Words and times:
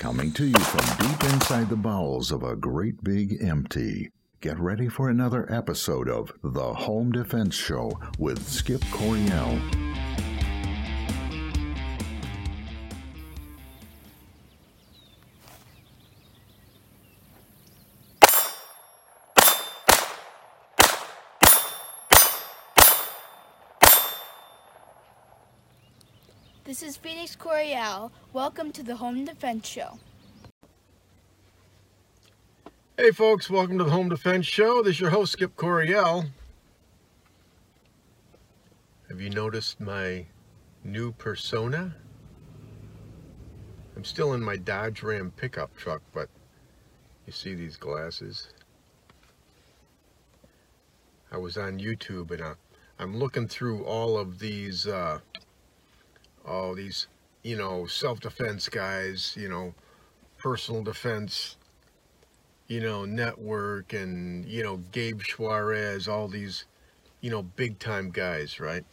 Coming 0.00 0.32
to 0.32 0.46
you 0.46 0.58
from 0.58 1.06
deep 1.06 1.24
inside 1.24 1.68
the 1.68 1.76
bowels 1.76 2.32
of 2.32 2.42
a 2.42 2.56
great 2.56 3.04
big 3.04 3.36
empty. 3.42 4.10
Get 4.40 4.58
ready 4.58 4.88
for 4.88 5.10
another 5.10 5.46
episode 5.52 6.08
of 6.08 6.32
The 6.42 6.72
Home 6.72 7.12
Defense 7.12 7.54
Show 7.54 8.00
with 8.18 8.48
Skip 8.48 8.80
Coryell. 8.92 9.89
This 26.70 26.84
is 26.84 26.96
Phoenix 26.96 27.34
Coryell. 27.34 28.12
Welcome 28.32 28.70
to 28.74 28.84
the 28.84 28.94
Home 28.94 29.24
Defense 29.24 29.66
Show. 29.66 29.98
Hey 32.96 33.10
folks, 33.10 33.50
welcome 33.50 33.76
to 33.78 33.82
the 33.82 33.90
Home 33.90 34.08
Defense 34.08 34.46
Show. 34.46 34.80
This 34.80 34.94
is 34.94 35.00
your 35.00 35.10
host, 35.10 35.32
Skip 35.32 35.56
Coryell. 35.56 36.26
Have 39.08 39.20
you 39.20 39.30
noticed 39.30 39.80
my 39.80 40.26
new 40.84 41.10
persona? 41.10 41.92
I'm 43.96 44.04
still 44.04 44.34
in 44.34 44.40
my 44.40 44.54
Dodge 44.56 45.02
Ram 45.02 45.32
pickup 45.36 45.76
truck, 45.76 46.02
but 46.14 46.28
you 47.26 47.32
see 47.32 47.56
these 47.56 47.76
glasses? 47.76 48.50
I 51.32 51.36
was 51.36 51.56
on 51.56 51.80
YouTube 51.80 52.30
and 52.30 52.42
uh, 52.42 52.54
I'm 53.00 53.16
looking 53.16 53.48
through 53.48 53.84
all 53.84 54.16
of 54.16 54.38
these, 54.38 54.86
uh, 54.86 55.18
all 56.46 56.74
these, 56.74 57.06
you 57.42 57.56
know, 57.56 57.86
self-defense 57.86 58.68
guys, 58.68 59.36
you 59.38 59.48
know, 59.48 59.74
personal 60.38 60.82
defense 60.82 61.56
you 62.70 62.80
know, 62.80 63.04
Network 63.04 63.92
and, 63.94 64.44
you 64.44 64.62
know, 64.62 64.76
Gabe 64.92 65.20
Suarez, 65.22 66.06
all 66.06 66.28
these, 66.28 66.66
you 67.20 67.28
know, 67.28 67.42
big 67.42 67.80
time 67.80 68.12
guys, 68.12 68.60
right? 68.60 68.84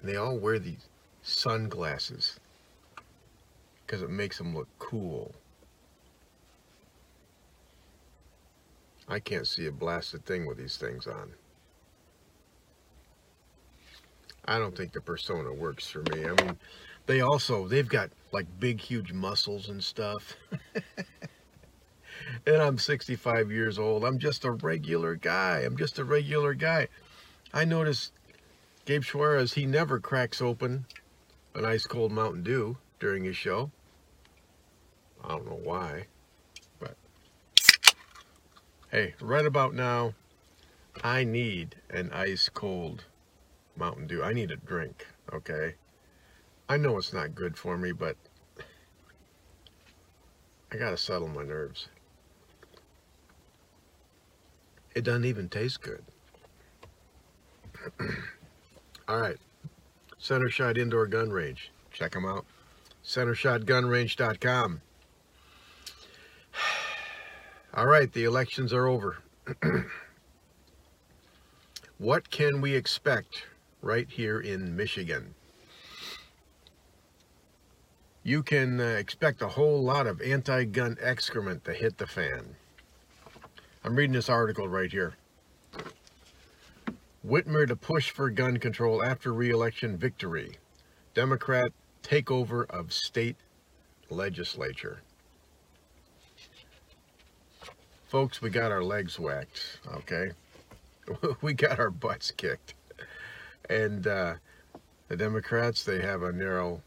And 0.00 0.10
they 0.10 0.16
all 0.16 0.36
wear 0.36 0.58
these 0.58 0.88
sunglasses 1.22 2.40
because 3.86 4.02
it 4.02 4.10
makes 4.10 4.38
them 4.38 4.56
look 4.56 4.66
cool. 4.80 5.32
I 9.08 9.20
can't 9.20 9.46
see 9.46 9.66
a 9.66 9.72
blasted 9.72 10.26
thing 10.26 10.44
with 10.44 10.58
these 10.58 10.76
things 10.76 11.06
on. 11.06 11.30
I 14.44 14.58
don't 14.58 14.76
think 14.76 14.92
the 14.92 15.00
persona 15.00 15.52
works 15.52 15.86
for 15.86 16.02
me. 16.12 16.24
I 16.26 16.32
mean, 16.42 16.56
they 17.06 17.20
also, 17.20 17.68
they've 17.68 17.88
got 17.88 18.10
like 18.32 18.46
big, 18.58 18.80
huge 18.80 19.12
muscles 19.12 19.68
and 19.68 19.82
stuff. 19.82 20.36
and 22.46 22.56
I'm 22.56 22.78
65 22.78 23.50
years 23.50 23.78
old. 23.78 24.04
I'm 24.04 24.18
just 24.18 24.44
a 24.44 24.50
regular 24.50 25.14
guy. 25.14 25.60
I'm 25.60 25.76
just 25.76 25.98
a 25.98 26.04
regular 26.04 26.54
guy. 26.54 26.88
I 27.54 27.64
noticed 27.64 28.12
Gabe 28.84 29.04
Suarez, 29.04 29.52
he 29.52 29.66
never 29.66 30.00
cracks 30.00 30.42
open 30.42 30.86
an 31.54 31.64
ice 31.64 31.86
cold 31.86 32.10
Mountain 32.12 32.42
Dew 32.42 32.78
during 32.98 33.24
his 33.24 33.36
show. 33.36 33.70
I 35.22 35.28
don't 35.28 35.46
know 35.46 35.60
why, 35.62 36.06
but 36.80 36.96
hey, 38.90 39.14
right 39.20 39.46
about 39.46 39.74
now, 39.74 40.14
I 41.04 41.24
need 41.24 41.76
an 41.90 42.10
ice 42.12 42.48
cold 42.52 43.04
Mountain 43.76 44.06
Dew. 44.06 44.22
I 44.22 44.32
need 44.32 44.50
a 44.50 44.56
drink, 44.56 45.06
okay? 45.32 45.74
I 46.68 46.76
know 46.76 46.96
it's 46.96 47.12
not 47.12 47.34
good 47.34 47.56
for 47.56 47.76
me, 47.76 47.92
but 47.92 48.16
I 50.72 50.76
gotta 50.76 50.96
settle 50.96 51.28
my 51.28 51.44
nerves. 51.44 51.88
It 54.94 55.04
doesn't 55.04 55.24
even 55.24 55.48
taste 55.48 55.82
good. 55.82 56.02
All 59.08 59.20
right. 59.20 59.38
Center 60.18 60.48
Shot 60.48 60.78
Indoor 60.78 61.06
Gun 61.06 61.30
Range. 61.30 61.70
Check 61.92 62.12
them 62.12 62.24
out. 62.24 62.46
CenterShotGunRange.com. 63.04 64.80
All 67.74 67.86
right, 67.86 68.12
the 68.12 68.24
elections 68.24 68.72
are 68.72 68.86
over. 68.86 69.18
what 71.98 72.30
can 72.30 72.60
we 72.60 72.74
expect 72.74 73.44
right 73.82 74.08
here 74.08 74.40
in 74.40 74.74
Michigan? 74.74 75.34
You 78.24 78.42
can 78.42 78.80
uh, 78.80 78.84
expect 78.84 79.42
a 79.42 79.48
whole 79.48 79.82
lot 79.82 80.06
of 80.06 80.22
anti 80.22 80.64
gun 80.64 80.96
excrement 81.00 81.64
to 81.64 81.72
hit 81.72 81.98
the 81.98 82.06
fan. 82.06 82.54
I'm 83.84 83.96
reading 83.96 84.14
this 84.14 84.28
article 84.28 84.68
right 84.68 84.90
here. 84.90 85.14
Whitmer 87.26 87.66
to 87.66 87.76
push 87.76 88.10
for 88.10 88.30
gun 88.30 88.58
control 88.58 89.04
after 89.04 89.32
re-election 89.32 89.96
victory. 89.96 90.56
Democrat 91.14 91.72
takeover 92.02 92.68
of 92.70 92.92
state 92.92 93.36
legislature. 94.08 95.02
Folks, 98.06 98.42
we 98.42 98.50
got 98.50 98.70
our 98.70 98.84
legs 98.84 99.18
whacked, 99.18 99.80
okay? 99.94 100.32
we 101.40 101.54
got 101.54 101.78
our 101.80 101.90
butts 101.90 102.30
kicked. 102.30 102.74
And 103.70 104.06
uh, 104.06 104.34
the 105.08 105.16
Democrats, 105.16 105.84
they 105.84 106.00
have 106.00 106.22
a 106.22 106.32
narrow 106.32 106.82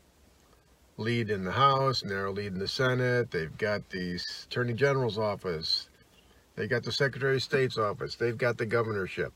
lead 0.97 1.29
in 1.29 1.43
the 1.43 1.51
House, 1.51 2.03
narrow 2.03 2.31
lead 2.31 2.53
in 2.53 2.59
the 2.59 2.67
Senate. 2.67 3.31
They've 3.31 3.57
got 3.57 3.89
the 3.89 4.19
Attorney 4.45 4.73
General's 4.73 5.17
office. 5.17 5.89
they've 6.55 6.69
got 6.69 6.83
the 6.83 6.91
Secretary 6.91 7.35
of 7.35 7.43
State's 7.43 7.77
office. 7.77 8.15
They've 8.15 8.37
got 8.37 8.57
the 8.57 8.65
governorship. 8.65 9.33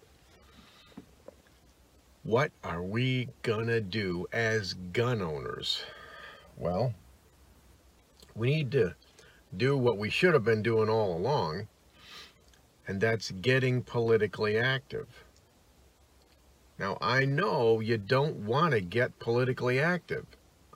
What 2.23 2.51
are 2.63 2.83
we 2.83 3.29
gonna 3.43 3.81
do 3.81 4.27
as 4.31 4.73
gun 4.73 5.21
owners? 5.21 5.83
Well, 6.57 6.93
we 8.35 8.49
need 8.49 8.71
to 8.71 8.95
do 9.55 9.77
what 9.77 9.97
we 9.97 10.09
should 10.09 10.33
have 10.33 10.43
been 10.43 10.61
doing 10.61 10.89
all 10.89 11.17
along, 11.17 11.67
and 12.87 13.01
that's 13.01 13.31
getting 13.31 13.81
politically 13.81 14.57
active. 14.57 15.07
Now, 16.79 16.97
I 17.01 17.25
know 17.25 17.81
you 17.81 17.97
don't 17.97 18.37
want 18.37 18.71
to 18.71 18.79
get 18.79 19.19
politically 19.19 19.81
active. 19.81 20.25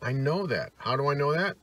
I 0.01 0.11
know 0.11 0.45
that. 0.47 0.73
How 0.75 0.97
do 0.97 1.07
I 1.07 1.13
know 1.13 1.31
that? 1.31 1.55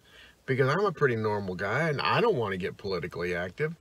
Because 0.47 0.67
I'm 0.67 0.85
a 0.87 0.93
pretty 0.93 1.17
normal 1.17 1.55
guy 1.55 1.91
and 1.91 2.01
I 2.01 2.23
don't 2.23 2.37
want 2.37 2.53
to 2.53 2.57
get 2.57 2.79
politically 2.79 3.35
active. 3.35 3.77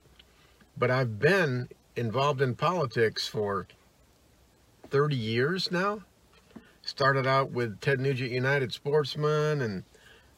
But 0.76 0.90
I've 0.90 1.18
been 1.18 1.70
involved 1.96 2.42
in 2.42 2.54
politics 2.54 3.26
for 3.26 3.66
30 4.90 5.16
years 5.16 5.70
now. 5.72 6.02
Started 6.82 7.26
out 7.26 7.50
with 7.52 7.80
Ted 7.80 7.98
Nugent 7.98 8.30
United 8.30 8.72
Sportsman 8.72 9.62
and, 9.62 9.84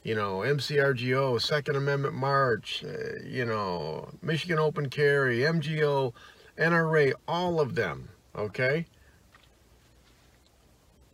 you 0.05 0.15
know, 0.15 0.39
MCRGO, 0.39 1.41
Second 1.41 1.77
Amendment 1.77 2.15
March, 2.15 2.85
uh, 2.85 3.25
you 3.25 3.45
know, 3.45 4.09
Michigan 4.23 4.59
Open 4.59 4.89
Carry, 4.89 5.39
MGO, 5.39 6.13
NRA, 6.57 7.13
all 7.27 7.61
of 7.61 7.75
them, 7.75 8.09
okay? 8.37 8.87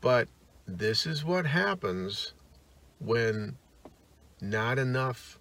But 0.01 0.29
this 0.67 1.07
is 1.07 1.25
what 1.25 1.47
happens 1.47 2.35
when 3.01 3.57
not 4.41 4.79
enough 4.79 5.39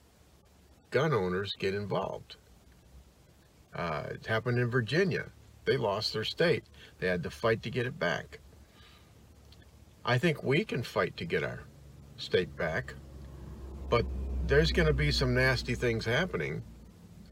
gun 0.90 1.14
owners 1.14 1.56
get 1.60 1.76
involved. 1.76 2.38
Uh, 3.74 4.04
it 4.12 4.26
happened 4.26 4.58
in 4.58 4.70
Virginia. 4.70 5.26
They 5.66 5.78
lost 5.78 6.14
their 6.14 6.24
state. 6.24 6.64
They 7.00 7.08
had 7.08 7.24
to 7.24 7.30
fight 7.30 7.62
to 7.64 7.70
get 7.70 7.86
it 7.86 8.00
back. 8.00 8.40
I 10.06 10.18
think 10.18 10.42
we 10.44 10.64
can 10.64 10.82
fight 10.82 11.18
to 11.18 11.26
get 11.26 11.44
our 11.44 11.60
state 12.16 12.56
back, 12.56 12.94
but 13.90 14.06
there's 14.48 14.72
going 14.72 14.88
to 14.88 14.94
be 14.94 15.12
some 15.12 15.34
nasty 15.34 15.76
things 15.76 16.06
happening 16.06 16.64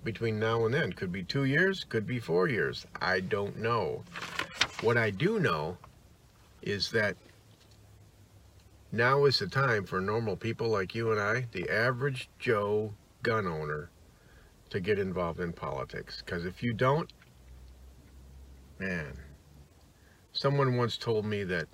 between 0.03 0.38
now 0.38 0.65
and 0.65 0.73
then. 0.73 0.91
Could 0.91 1.11
be 1.11 1.23
two 1.23 1.45
years, 1.45 1.85
could 1.85 2.05
be 2.05 2.19
four 2.19 2.50
years. 2.50 2.85
I 3.01 3.21
don't 3.21 3.57
know. 3.57 4.03
What 4.81 4.97
I 4.97 5.09
do 5.09 5.39
know 5.39 5.77
is 6.65 6.91
that 6.91 7.15
now 8.91 9.25
is 9.25 9.39
the 9.39 9.47
time 9.47 9.85
for 9.85 10.01
normal 10.01 10.35
people 10.35 10.67
like 10.67 10.95
you 10.95 11.12
and 11.12 11.21
I, 11.21 11.45
the 11.51 11.69
average 11.69 12.29
Joe 12.39 12.94
gun 13.23 13.47
owner, 13.47 13.89
to 14.71 14.79
get 14.79 15.00
involved 15.00 15.39
in 15.39 15.53
politics. 15.53 16.21
Because 16.25 16.45
if 16.45 16.63
you 16.63 16.73
don't, 16.73 17.12
man, 18.79 19.13
someone 20.33 20.75
once 20.75 20.97
told 20.97 21.25
me 21.25 21.44
that 21.44 21.67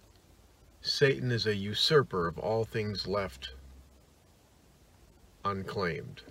Satan 0.82 1.32
is 1.32 1.46
a 1.46 1.56
usurper 1.56 2.28
of 2.28 2.38
all 2.38 2.66
things 2.66 3.08
left 3.08 3.54
unclaimed. 5.46 6.22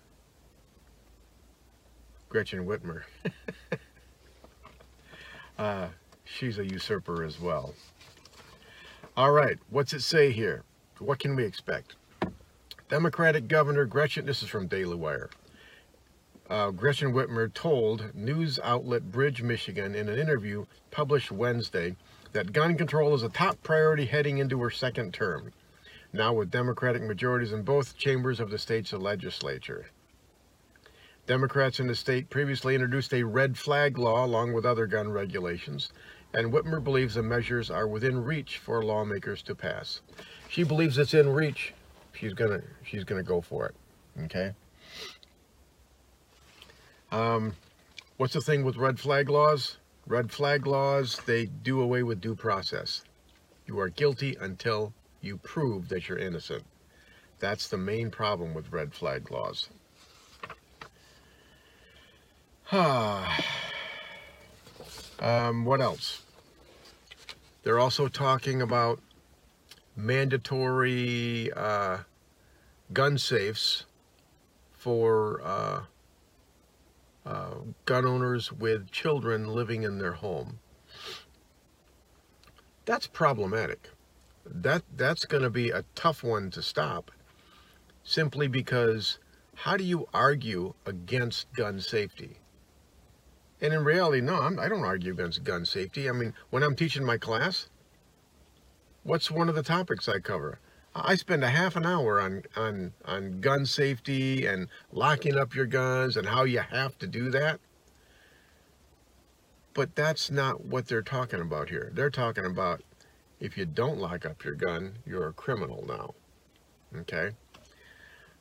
Gretchen 2.28 2.66
Whitmer. 2.66 3.02
uh, 5.58 5.88
she's 6.24 6.58
a 6.58 6.64
usurper 6.64 7.24
as 7.24 7.40
well. 7.40 7.74
All 9.20 9.32
right, 9.32 9.58
what's 9.68 9.92
it 9.92 10.00
say 10.00 10.32
here? 10.32 10.64
What 10.98 11.18
can 11.18 11.36
we 11.36 11.44
expect? 11.44 11.94
Democratic 12.88 13.48
Governor 13.48 13.84
Gretchen, 13.84 14.24
this 14.24 14.42
is 14.42 14.48
from 14.48 14.66
Daily 14.66 14.96
Wire. 14.96 15.28
Uh, 16.48 16.70
Gretchen 16.70 17.12
Whitmer 17.12 17.52
told 17.52 18.14
news 18.14 18.58
outlet 18.64 19.12
Bridge, 19.12 19.42
Michigan, 19.42 19.94
in 19.94 20.08
an 20.08 20.18
interview 20.18 20.64
published 20.90 21.30
Wednesday 21.30 21.96
that 22.32 22.54
gun 22.54 22.78
control 22.78 23.14
is 23.14 23.22
a 23.22 23.28
top 23.28 23.62
priority 23.62 24.06
heading 24.06 24.38
into 24.38 24.58
her 24.62 24.70
second 24.70 25.12
term, 25.12 25.52
now 26.14 26.32
with 26.32 26.50
Democratic 26.50 27.02
majorities 27.02 27.52
in 27.52 27.60
both 27.60 27.98
chambers 27.98 28.40
of 28.40 28.48
the 28.48 28.56
state's 28.56 28.94
legislature. 28.94 29.90
Democrats 31.26 31.78
in 31.78 31.88
the 31.88 31.94
state 31.94 32.30
previously 32.30 32.74
introduced 32.74 33.12
a 33.12 33.22
red 33.22 33.58
flag 33.58 33.98
law 33.98 34.24
along 34.24 34.54
with 34.54 34.64
other 34.64 34.86
gun 34.86 35.12
regulations, 35.12 35.92
and 36.32 36.52
Whitmer 36.52 36.82
believes 36.82 37.14
the 37.14 37.22
measures 37.22 37.70
are 37.70 37.86
within 37.86 38.22
reach 38.24 38.58
for 38.58 38.84
lawmakers 38.84 39.42
to 39.42 39.54
pass. 39.54 40.00
She 40.48 40.62
believes 40.62 40.98
it's 40.98 41.14
in 41.14 41.28
reach. 41.28 41.74
She's 42.12 42.34
gonna 42.34 42.62
she's 42.84 43.04
gonna 43.04 43.22
go 43.22 43.40
for 43.40 43.66
it. 43.66 43.74
Okay. 44.24 44.52
Um, 47.12 47.54
what's 48.16 48.34
the 48.34 48.40
thing 48.40 48.64
with 48.64 48.76
red 48.76 49.00
flag 49.00 49.28
laws? 49.28 49.78
Red 50.06 50.30
flag 50.30 50.66
laws, 50.66 51.20
they 51.26 51.46
do 51.46 51.80
away 51.80 52.02
with 52.02 52.20
due 52.20 52.34
process. 52.34 53.04
You 53.66 53.78
are 53.80 53.88
guilty 53.88 54.36
until 54.40 54.92
you 55.20 55.36
prove 55.36 55.88
that 55.88 56.08
you're 56.08 56.18
innocent. 56.18 56.64
That's 57.38 57.68
the 57.68 57.78
main 57.78 58.10
problem 58.10 58.54
with 58.54 58.72
red 58.72 58.92
flag 58.92 59.30
laws. 59.30 59.68
um, 65.20 65.64
what 65.64 65.80
else? 65.80 66.22
They're 67.62 67.78
also 67.78 68.08
talking 68.08 68.62
about 68.62 69.00
mandatory 69.96 71.52
uh, 71.52 71.98
gun 72.92 73.18
safes 73.18 73.84
for 74.72 75.40
uh, 75.44 75.82
uh, 77.26 77.54
gun 77.84 78.06
owners 78.06 78.50
with 78.50 78.90
children 78.90 79.48
living 79.48 79.82
in 79.82 79.98
their 79.98 80.14
home. 80.14 80.58
That's 82.86 83.06
problematic. 83.06 83.90
That 84.46 84.82
that's 84.96 85.26
going 85.26 85.42
to 85.42 85.50
be 85.50 85.70
a 85.70 85.84
tough 85.94 86.24
one 86.24 86.50
to 86.52 86.62
stop. 86.62 87.10
Simply 88.02 88.48
because 88.48 89.18
how 89.54 89.76
do 89.76 89.84
you 89.84 90.08
argue 90.14 90.72
against 90.86 91.52
gun 91.52 91.80
safety? 91.80 92.38
And 93.60 93.74
in 93.74 93.84
reality, 93.84 94.20
no, 94.20 94.40
I'm, 94.40 94.58
I 94.58 94.68
do 94.68 94.76
not 94.76 94.86
argue 94.86 95.12
against 95.12 95.44
gun 95.44 95.64
safety. 95.64 96.08
I 96.08 96.12
mean, 96.12 96.32
when 96.50 96.62
I'm 96.62 96.74
teaching 96.74 97.04
my 97.04 97.18
class, 97.18 97.68
what's 99.02 99.30
one 99.30 99.48
of 99.48 99.54
the 99.54 99.62
topics 99.62 100.08
I 100.08 100.18
cover? 100.18 100.58
I 100.94 101.14
spend 101.14 101.44
a 101.44 101.50
half 101.50 101.76
an 101.76 101.86
hour 101.86 102.20
on, 102.20 102.42
on, 102.56 102.92
on 103.04 103.40
gun 103.40 103.66
safety 103.66 104.46
and 104.46 104.68
locking 104.92 105.38
up 105.38 105.54
your 105.54 105.66
guns 105.66 106.16
and 106.16 106.26
how 106.26 106.44
you 106.44 106.60
have 106.60 106.98
to 106.98 107.06
do 107.06 107.30
that. 107.30 107.60
But 109.72 109.94
that's 109.94 110.30
not 110.30 110.64
what 110.64 110.88
they're 110.88 111.02
talking 111.02 111.40
about 111.40 111.68
here. 111.68 111.92
They're 111.94 112.10
talking 112.10 112.44
about 112.44 112.82
if 113.38 113.56
you 113.56 113.66
don't 113.66 113.98
lock 113.98 114.26
up 114.26 114.42
your 114.44 114.54
gun, 114.54 114.98
you're 115.06 115.28
a 115.28 115.32
criminal 115.32 115.84
now. 115.86 116.14
Okay? 117.00 117.30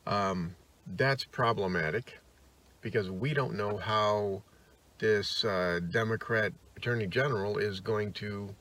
Um, 0.06 0.56
that's 0.86 1.24
problematic 1.24 2.18
because 2.80 3.10
we 3.10 3.32
don't 3.32 3.56
know 3.56 3.76
how 3.76 4.42
this 5.00 5.44
uh, 5.44 5.80
Democrat 5.90 6.52
Attorney 6.76 7.06
General 7.06 7.58
is 7.58 7.80
going 7.80 8.12
to, 8.12 8.54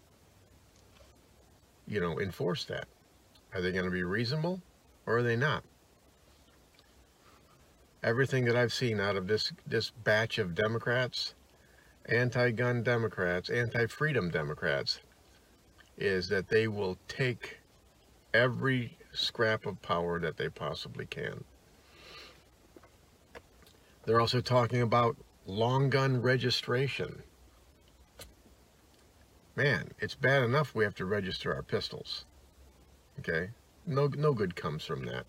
you 1.86 2.00
know, 2.00 2.20
enforce 2.20 2.66
that. 2.66 2.88
Are 3.54 3.62
they 3.62 3.72
going 3.72 3.86
to 3.86 3.92
be 3.92 4.04
reasonable 4.04 4.62
or 5.06 5.18
are 5.18 5.24
they 5.24 5.36
not? 5.36 5.64
Everything 8.02 8.46
that 8.46 8.56
I've 8.56 8.74
seen 8.74 9.00
out 9.00 9.18
of 9.18 9.28
this, 9.28 9.52
this 9.68 9.92
batch 9.92 10.40
of 10.40 10.56
Democrats, 10.56 11.36
anti-gun 12.06 12.82
Democrats, 12.84 13.50
anti-freedom 13.50 14.32
Democrats, 14.32 15.02
is 15.98 16.30
that 16.30 16.48
they 16.48 16.68
will 16.68 16.98
take 17.10 17.60
every 18.34 18.98
scrap 19.12 19.66
of 19.66 19.82
power 19.82 20.20
that 20.20 20.38
they 20.38 20.48
possibly 20.48 21.06
can. 21.06 21.44
They're 24.06 24.22
also 24.22 24.40
talking 24.40 24.82
about 24.82 25.18
long 25.50 25.90
gun 25.90 26.22
registration. 26.22 27.24
Man, 29.56 29.92
it's 30.00 30.16
bad 30.16 30.44
enough 30.44 30.74
we 30.74 30.86
have 30.86 30.96
to 30.96 31.06
register 31.06 31.54
our 31.54 31.64
pistols. 31.64 32.26
Okay? 33.20 33.50
No, 33.86 34.08
no 34.08 34.34
good 34.34 34.56
comes 34.56 34.86
from 34.86 35.06
that. 35.06 35.26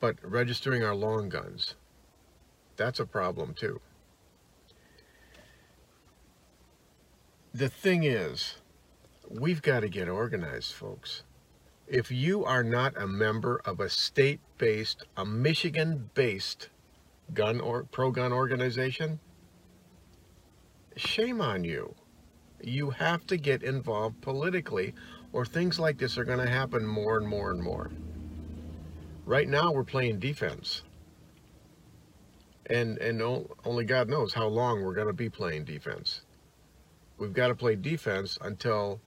But 0.00 0.16
registering 0.22 0.82
our 0.82 0.94
long 0.94 1.30
guns, 1.30 1.74
that's 2.76 3.00
a 3.00 3.06
problem 3.06 3.54
too. 3.54 3.80
The 7.54 7.70
thing 7.70 8.04
is, 8.04 8.56
we've 9.30 9.62
got 9.62 9.80
to 9.80 9.88
get 9.88 10.08
organized, 10.08 10.74
folks. 10.74 11.22
If 11.86 12.10
you 12.10 12.44
are 12.44 12.62
not 12.62 13.00
a 13.00 13.06
member 13.06 13.62
of 13.64 13.80
a 13.80 13.88
state-based, 13.88 15.04
a 15.16 15.24
Michigan-based 15.24 16.68
gun 17.34 17.60
or 17.60 17.84
pro-gun 17.84 18.32
organization, 18.32 19.18
shame 20.96 21.40
on 21.40 21.64
you. 21.64 21.94
You 22.62 22.90
have 22.90 23.26
to 23.26 23.36
get 23.36 23.62
involved 23.62 24.20
politically 24.22 24.94
or 25.32 25.44
things 25.44 25.78
like 25.78 25.98
this 25.98 26.16
are 26.16 26.24
going 26.24 26.38
to 26.38 26.50
happen 26.50 26.86
more 26.86 27.18
and 27.18 27.28
more 27.28 27.50
and 27.50 27.62
more. 27.62 27.90
Right 29.26 29.48
now 29.48 29.72
we're 29.72 29.84
playing 29.84 30.18
defense. 30.20 30.82
And 32.68 32.98
and 32.98 33.22
only 33.64 33.84
God 33.84 34.08
knows 34.08 34.32
how 34.34 34.46
long 34.46 34.82
we're 34.82 34.94
going 34.94 35.06
to 35.06 35.12
be 35.12 35.28
playing 35.28 35.64
defense. 35.64 36.22
We've 37.18 37.32
got 37.32 37.48
to 37.48 37.54
play 37.54 37.76
defense 37.76 38.38
until 38.40 39.00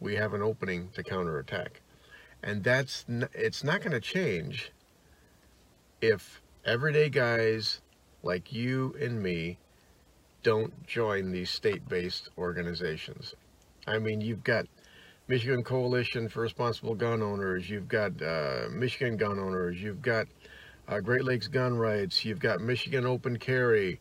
we 0.00 0.14
have 0.16 0.34
an 0.34 0.42
opening 0.42 0.90
to 0.94 1.02
counterattack. 1.02 1.80
And 2.42 2.62
that's 2.62 3.04
it's 3.32 3.64
not 3.64 3.80
going 3.80 3.92
to 3.92 4.00
change 4.00 4.72
if 6.00 6.42
everyday 6.68 7.08
guys 7.08 7.80
like 8.22 8.52
you 8.52 8.94
and 9.00 9.22
me 9.22 9.56
don't 10.42 10.86
join 10.86 11.32
these 11.32 11.48
state-based 11.48 12.28
organizations. 12.36 13.34
I 13.86 13.98
mean, 13.98 14.20
you've 14.20 14.44
got 14.44 14.66
Michigan 15.28 15.64
Coalition 15.64 16.28
for 16.28 16.42
Responsible 16.42 16.94
Gun 16.94 17.22
Owners, 17.22 17.70
you've 17.70 17.88
got 17.88 18.20
uh, 18.20 18.68
Michigan 18.70 19.16
Gun 19.16 19.38
Owners, 19.38 19.80
you've 19.82 20.02
got 20.02 20.26
uh, 20.88 21.00
Great 21.00 21.24
Lakes 21.24 21.48
Gun 21.48 21.74
Rights, 21.74 22.22
you've 22.26 22.38
got 22.38 22.60
Michigan 22.60 23.06
Open 23.06 23.38
Carry, 23.38 23.98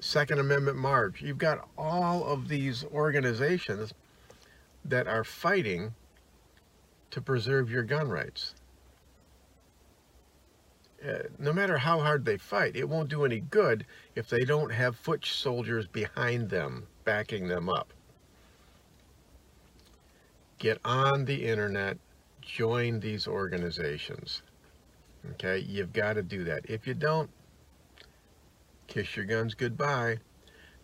Second 0.00 0.40
Amendment 0.40 0.76
March. 0.76 1.22
You've 1.22 1.38
got 1.38 1.68
all 1.78 2.24
of 2.24 2.48
these 2.48 2.84
organizations 2.92 3.94
that 4.84 5.06
are 5.06 5.22
fighting 5.22 5.94
to 7.12 7.20
preserve 7.20 7.70
your 7.70 7.84
gun 7.84 8.08
rights. 8.08 8.56
Uh, 11.06 11.18
no 11.38 11.52
matter 11.52 11.76
how 11.76 12.00
hard 12.00 12.24
they 12.24 12.38
fight, 12.38 12.76
it 12.76 12.88
won't 12.88 13.10
do 13.10 13.24
any 13.24 13.40
good 13.40 13.84
if 14.14 14.28
they 14.30 14.44
don't 14.44 14.72
have 14.72 14.96
foot 14.96 15.24
soldiers 15.24 15.86
behind 15.86 16.48
them, 16.48 16.86
backing 17.04 17.46
them 17.46 17.68
up. 17.68 17.92
Get 20.58 20.78
on 20.84 21.26
the 21.26 21.46
internet, 21.46 21.98
join 22.40 23.00
these 23.00 23.26
organizations. 23.26 24.42
Okay, 25.32 25.58
you've 25.58 25.92
got 25.92 26.14
to 26.14 26.22
do 26.22 26.44
that. 26.44 26.64
If 26.64 26.86
you 26.86 26.94
don't, 26.94 27.28
kiss 28.86 29.16
your 29.16 29.26
guns 29.26 29.54
goodbye 29.54 30.18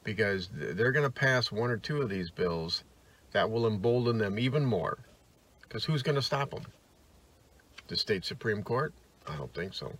because 0.04 0.50
they're 0.52 0.92
going 0.92 1.04
to 1.04 1.10
pass 1.10 1.50
one 1.52 1.70
or 1.70 1.76
two 1.76 2.02
of 2.02 2.10
these 2.10 2.30
bills 2.30 2.84
that 3.32 3.50
will 3.50 3.66
embolden 3.66 4.18
them 4.18 4.38
even 4.38 4.64
more. 4.64 4.98
Because 5.62 5.84
who's 5.84 6.02
going 6.02 6.16
to 6.16 6.22
stop 6.22 6.50
them? 6.50 6.64
The 7.88 7.96
state 7.96 8.24
Supreme 8.24 8.62
Court? 8.62 8.92
I 9.26 9.36
don't 9.36 9.54
think 9.54 9.72
so. 9.74 9.92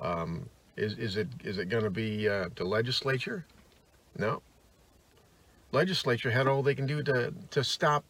Um, 0.00 0.48
is, 0.76 0.94
is 0.98 1.16
it 1.16 1.28
is 1.44 1.58
it 1.58 1.68
going 1.68 1.84
to 1.84 1.90
be 1.90 2.28
uh, 2.28 2.48
the 2.56 2.64
legislature? 2.64 3.44
No. 4.16 4.42
Legislature 5.72 6.30
had 6.30 6.46
all 6.48 6.62
they 6.62 6.74
can 6.74 6.86
do 6.86 7.02
to, 7.02 7.32
to 7.50 7.62
stop 7.62 8.04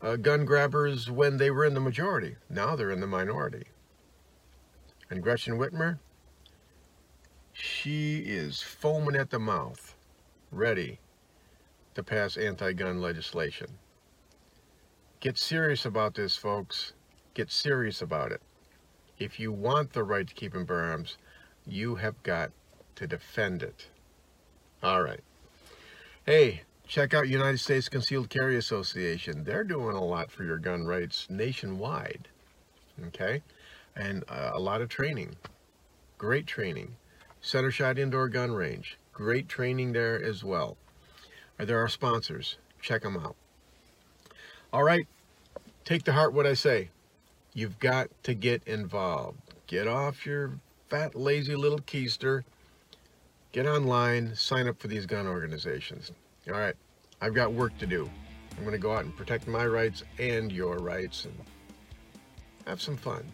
uh, 0.00 0.16
gun 0.16 0.44
grabbers 0.44 1.10
when 1.10 1.36
they 1.36 1.50
were 1.50 1.64
in 1.64 1.74
the 1.74 1.80
majority. 1.80 2.36
Now 2.48 2.74
they're 2.74 2.90
in 2.90 3.00
the 3.00 3.06
minority. 3.06 3.64
And 5.10 5.22
Gretchen 5.22 5.58
Whitmer, 5.58 5.98
she 7.52 8.18
is 8.18 8.62
foaming 8.62 9.16
at 9.16 9.30
the 9.30 9.38
mouth, 9.38 9.94
ready 10.50 10.98
to 11.94 12.02
pass 12.02 12.36
anti-gun 12.36 13.00
legislation. 13.00 13.68
Get 15.20 15.38
serious 15.38 15.84
about 15.84 16.14
this, 16.14 16.36
folks. 16.36 16.92
Get 17.34 17.50
serious 17.50 18.02
about 18.02 18.32
it. 18.32 18.40
If 19.18 19.40
you 19.40 19.52
want 19.52 19.92
the 19.92 20.04
right 20.04 20.26
to 20.26 20.34
keep 20.34 20.54
and 20.54 20.66
bear 20.66 20.84
arms, 20.84 21.16
you 21.66 21.96
have 21.96 22.22
got 22.22 22.50
to 22.96 23.06
defend 23.06 23.62
it. 23.62 23.86
All 24.82 25.02
right. 25.02 25.20
Hey, 26.24 26.62
check 26.86 27.14
out 27.14 27.28
United 27.28 27.58
States 27.58 27.88
Concealed 27.88 28.28
Carry 28.28 28.56
Association. 28.56 29.44
They're 29.44 29.64
doing 29.64 29.96
a 29.96 30.04
lot 30.04 30.30
for 30.30 30.44
your 30.44 30.58
gun 30.58 30.86
rights 30.86 31.26
nationwide. 31.30 32.28
Okay? 33.08 33.42
and 33.96 34.24
uh, 34.28 34.50
a 34.52 34.60
lot 34.60 34.82
of 34.82 34.88
training. 34.88 35.34
Great 36.18 36.46
training. 36.46 36.96
Center 37.40 37.70
Shot 37.70 37.98
Indoor 37.98 38.28
Gun 38.28 38.52
Range. 38.52 38.96
Great 39.12 39.48
training 39.48 39.92
there 39.92 40.22
as 40.22 40.44
well. 40.44 40.76
There 41.58 41.78
are 41.78 41.82
our 41.82 41.88
sponsors. 41.88 42.58
Check 42.82 43.02
them 43.02 43.16
out. 43.16 43.34
All 44.72 44.82
right. 44.82 45.06
Take 45.84 46.02
to 46.04 46.12
heart 46.12 46.34
what 46.34 46.46
I 46.46 46.54
say. 46.54 46.90
You've 47.56 47.78
got 47.78 48.10
to 48.24 48.34
get 48.34 48.62
involved. 48.64 49.38
Get 49.66 49.88
off 49.88 50.26
your 50.26 50.60
fat, 50.90 51.14
lazy 51.14 51.56
little 51.56 51.78
keister. 51.78 52.44
Get 53.52 53.64
online. 53.64 54.34
Sign 54.34 54.68
up 54.68 54.78
for 54.78 54.88
these 54.88 55.06
gun 55.06 55.26
organizations. 55.26 56.12
All 56.48 56.60
right. 56.60 56.74
I've 57.22 57.32
got 57.32 57.54
work 57.54 57.76
to 57.78 57.86
do. 57.86 58.10
I'm 58.58 58.62
going 58.62 58.72
to 58.72 58.78
go 58.78 58.92
out 58.92 59.04
and 59.04 59.16
protect 59.16 59.48
my 59.48 59.64
rights 59.64 60.04
and 60.18 60.52
your 60.52 60.76
rights 60.76 61.24
and 61.24 61.34
have 62.66 62.82
some 62.82 62.98
fun. 62.98 63.24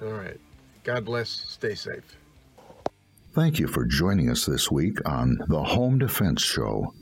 All 0.00 0.08
right. 0.08 0.40
God 0.82 1.04
bless. 1.04 1.28
Stay 1.28 1.74
safe. 1.74 2.16
Thank 3.34 3.58
you 3.58 3.68
for 3.68 3.84
joining 3.84 4.30
us 4.30 4.46
this 4.46 4.70
week 4.70 5.06
on 5.06 5.36
the 5.48 5.62
Home 5.62 5.98
Defense 5.98 6.40
Show. 6.40 6.94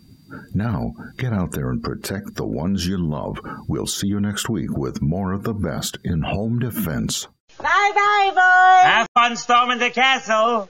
Now, 0.55 0.93
get 1.17 1.33
out 1.33 1.53
there 1.53 1.71
and 1.71 1.83
protect 1.83 2.35
the 2.35 2.47
ones 2.47 2.87
you 2.87 2.99
love. 2.99 3.39
We'll 3.69 3.87
see 3.87 4.07
you 4.09 4.21
next 4.21 4.49
week 4.49 4.71
with 4.77 5.03
more 5.03 5.33
of 5.33 5.43
the 5.45 5.55
best 5.55 5.99
in 6.05 6.23
home 6.23 6.59
defense. 6.59 7.27
Bye 7.59 7.93
bye, 7.95 8.31
boys! 8.31 8.93
Have 8.93 9.07
fun 9.15 9.37
storming 9.37 9.79
the 9.79 9.91
castle! 9.91 10.61